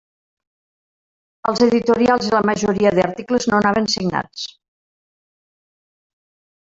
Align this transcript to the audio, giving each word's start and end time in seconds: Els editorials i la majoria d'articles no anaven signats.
Els 1.51 1.61
editorials 1.65 2.25
i 2.29 2.33
la 2.35 2.41
majoria 2.51 2.93
d'articles 3.01 3.47
no 3.53 3.59
anaven 3.59 3.91
signats. 3.97 4.47